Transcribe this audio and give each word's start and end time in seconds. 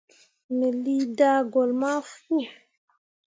Me 0.57 0.67
lii 0.83 1.03
daagolle 1.17 1.73
ma 1.81 1.89
fu. 2.09 2.35